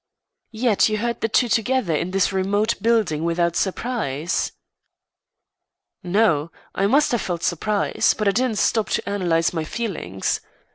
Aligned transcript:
"Yet 0.55 0.89
you 0.89 0.97
heard 0.97 1.21
the 1.21 1.29
two 1.29 1.47
together 1.47 1.93
in 1.93 2.09
this 2.09 2.33
remote 2.33 2.81
building 2.81 3.23
without 3.23 3.55
surprise?" 3.55 4.51
"No, 6.01 6.51
I 6.73 6.87
must 6.87 7.11
have 7.11 7.21
felt 7.21 7.43
surprise, 7.43 8.15
but 8.17 8.27
I 8.27 8.31
didn't 8.31 8.57
stop 8.57 8.89
to 8.89 9.07
analyse 9.07 9.53
my 9.53 9.63
feelings. 9.63 10.41